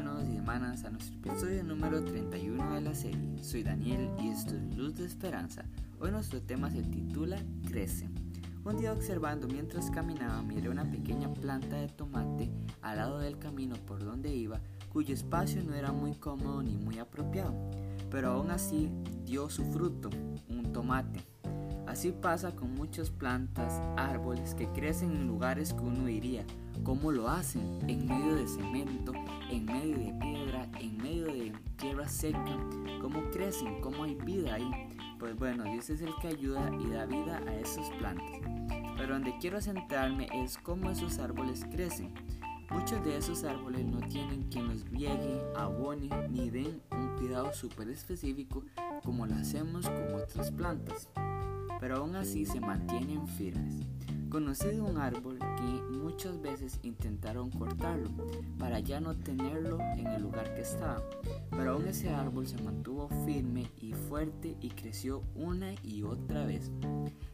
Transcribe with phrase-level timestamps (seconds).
[0.00, 3.42] hermanos y hermanas a nuestro episodio número 31 de la serie.
[3.42, 5.66] Soy Daniel y esto es Luz de Esperanza.
[6.00, 7.36] Hoy nuestro tema se titula
[7.68, 8.08] Crece.
[8.64, 12.50] Un día observando mientras caminaba miré una pequeña planta de tomate
[12.80, 14.58] al lado del camino por donde iba,
[14.90, 17.54] cuyo espacio no era muy cómodo ni muy apropiado,
[18.10, 18.90] pero aún así
[19.26, 20.08] dio su fruto,
[20.48, 21.20] un tomate.
[21.90, 26.44] Así pasa con muchas plantas, árboles que crecen en lugares que uno diría,
[26.84, 27.80] ¿cómo lo hacen?
[27.88, 29.12] En medio de cemento,
[29.50, 32.56] en medio de piedra, en medio de tierra seca,
[33.02, 33.80] ¿cómo crecen?
[33.80, 34.70] ¿Cómo hay vida ahí?
[35.18, 38.38] Pues bueno, Dios es el que ayuda y da vida a esas plantas.
[38.96, 42.14] Pero donde quiero centrarme es cómo esos árboles crecen.
[42.70, 47.88] Muchos de esos árboles no tienen quien los riegue, abone ni den un cuidado súper
[47.88, 48.62] específico
[49.02, 51.08] como lo hacemos con otras plantas
[51.80, 53.74] pero aún así se mantienen firmes.
[54.28, 58.10] Conocí de un árbol que muchas veces intentaron cortarlo
[58.60, 61.02] para ya no tenerlo en el lugar que estaba,
[61.50, 66.70] pero aún ese árbol se mantuvo firme y fuerte y creció una y otra vez.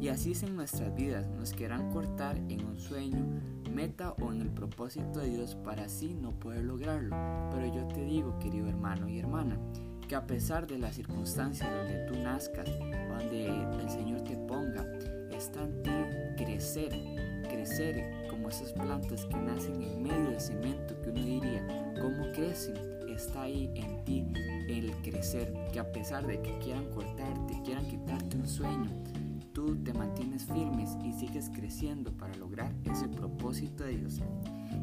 [0.00, 3.26] Y así es en nuestras vidas, nos querrán cortar en un sueño,
[3.70, 7.14] meta o en el propósito de Dios para así no poder lograrlo.
[7.50, 9.58] Pero yo te digo, querido hermano y hermana,
[10.08, 12.70] que a pesar de las circunstancias donde tú nazcas,
[13.18, 14.86] donde el Señor te ponga,
[15.32, 15.90] está en ti
[16.36, 16.90] crecer,
[17.48, 22.76] crecer como esas plantas que nacen en medio de cemento que uno diría, ¿cómo crecen?
[23.08, 24.24] Está ahí en ti
[24.68, 28.90] el crecer, que a pesar de que quieran cortarte, quieran quitarte un sueño,
[29.52, 34.20] tú te mantienes firmes y sigues creciendo para lograr ese propósito de Dios.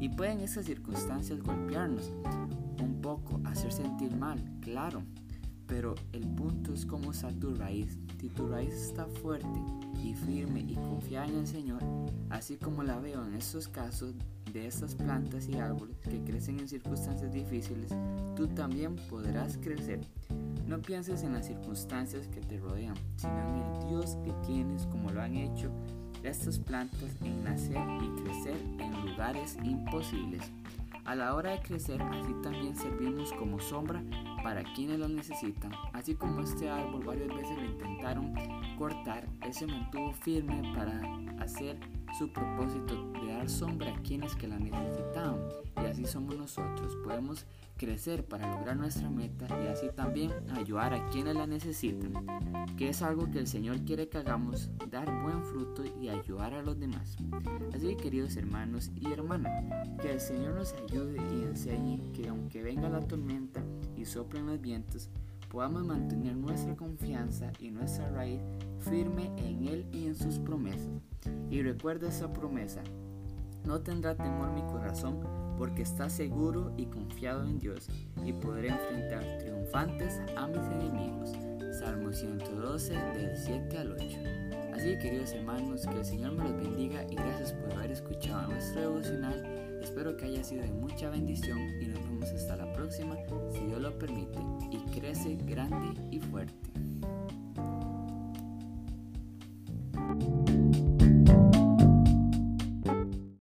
[0.00, 2.12] Y pueden esas circunstancias golpearnos,
[2.82, 5.02] un poco, hacer sentir mal, claro,
[5.72, 7.98] pero el punto es cómo está tu raíz.
[8.20, 9.48] Si tu raíz está fuerte
[10.04, 11.82] y firme y confiada en el Señor,
[12.28, 14.14] así como la veo en estos casos
[14.52, 17.90] de estas plantas y árboles que crecen en circunstancias difíciles,
[18.36, 20.00] tú también podrás crecer.
[20.66, 25.10] No pienses en las circunstancias que te rodean, sino en el Dios que tienes como
[25.10, 25.70] lo han hecho
[26.22, 30.42] estas plantas en nacer y crecer en lugares imposibles.
[31.06, 34.04] A la hora de crecer, así también servimos como sombra
[34.42, 35.72] para quienes lo necesitan.
[35.92, 38.34] Así como este árbol varias veces lo intentaron
[38.76, 41.00] cortar, él se mantuvo firme para
[41.42, 41.78] hacer
[42.18, 45.40] su propósito de dar sombra a quienes que la necesitaban.
[45.76, 46.96] Y así somos nosotros.
[47.02, 52.12] Podemos crecer para lograr nuestra meta y así también ayudar a quienes la necesitan,
[52.76, 56.62] que es algo que el Señor quiere que hagamos, dar buen fruto y ayudar a
[56.62, 57.16] los demás.
[57.74, 59.64] Así queridos hermanos y hermanas,
[60.00, 63.60] que el Señor nos ayude y enseñe que aunque venga la tormenta
[64.12, 65.08] soplen los vientos,
[65.50, 68.40] podamos mantener nuestra confianza y nuestra raíz
[68.80, 70.90] firme en Él y en sus promesas.
[71.50, 72.82] Y recuerda esa promesa,
[73.64, 75.20] no tendrá temor mi corazón
[75.56, 77.88] porque está seguro y confiado en Dios
[78.24, 81.32] y podré enfrentar triunfantes a mis enemigos.
[81.78, 84.04] Salmo 112 del 7 al 8.
[84.74, 88.80] Así queridos hermanos, que el Señor me los bendiga y gracias por haber escuchado nuestro
[88.80, 89.71] devocional.
[89.82, 93.16] Espero que haya sido de mucha bendición y nos vemos hasta la próxima,
[93.52, 94.38] si Dios lo permite,
[94.70, 96.70] y crece grande y fuerte.